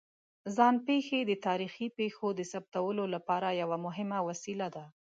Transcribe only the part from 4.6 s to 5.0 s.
ده.